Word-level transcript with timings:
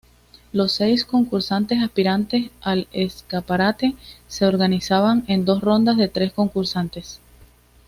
Los 0.51 0.71
seis 0.71 1.05
concursantes 1.05 1.79
aspirantes 1.83 2.49
al 2.61 2.87
escaparate 2.91 3.93
se 4.27 4.47
organizaban 4.47 5.23
en 5.27 5.45
dos 5.45 5.61
rondas 5.61 5.95
de 5.95 6.07
tres 6.07 6.33
concursantes. 6.33 7.19